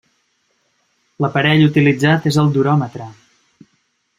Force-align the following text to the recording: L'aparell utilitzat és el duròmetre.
L'aparell 1.25 1.67
utilitzat 1.67 2.25
és 2.33 2.41
el 2.45 2.51
duròmetre. 2.57 3.11